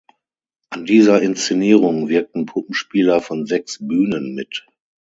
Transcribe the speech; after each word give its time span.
An 0.71 0.85
dieser 0.85 1.21
Inszenierung 1.21 2.09
wirkten 2.09 2.47
Puppenspieler 2.47 3.21
von 3.21 3.45
sechs 3.45 3.77
Bühnen 3.87 4.33
mit. 4.33 4.65